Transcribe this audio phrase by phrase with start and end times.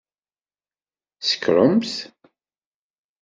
[1.21, 1.93] Tsekṛemt!